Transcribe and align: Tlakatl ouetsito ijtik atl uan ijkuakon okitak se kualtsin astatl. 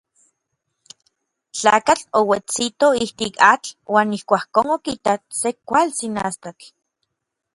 Tlakatl 1.57 2.05
ouetsito 2.19 2.87
ijtik 3.05 3.35
atl 3.53 3.69
uan 3.93 4.09
ijkuakon 4.17 4.67
okitak 4.77 5.21
se 5.39 5.49
kualtsin 5.67 6.15
astatl. 6.27 6.67